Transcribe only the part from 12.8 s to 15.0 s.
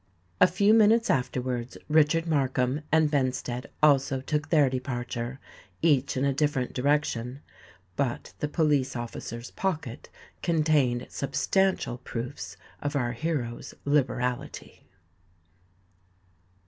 of our hero's liberality.